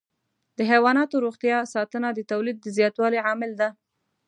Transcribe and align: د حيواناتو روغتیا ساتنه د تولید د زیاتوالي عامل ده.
د 0.57 0.59
حيواناتو 0.71 1.15
روغتیا 1.25 1.57
ساتنه 1.73 2.09
د 2.13 2.19
تولید 2.31 2.57
د 2.61 2.67
زیاتوالي 2.77 3.19
عامل 3.27 3.51
ده. 3.61 3.69